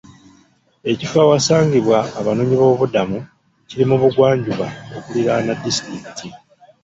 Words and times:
Ekifo 0.91 1.17
awasangibwa 1.25 1.97
abanoonyiboobubudamu 2.19 3.17
kiri 3.67 3.83
mu 3.89 3.95
bugwanjuba 4.01 4.67
okuliraana 4.97 5.53
disitulikiti. 5.63 6.27